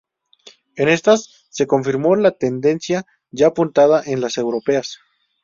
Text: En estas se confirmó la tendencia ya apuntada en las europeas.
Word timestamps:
En 0.77 0.89
estas 0.89 1.45
se 1.51 1.67
confirmó 1.67 2.15
la 2.15 2.31
tendencia 2.31 3.05
ya 3.29 3.49
apuntada 3.49 4.01
en 4.03 4.19
las 4.19 4.39
europeas. 4.39 4.97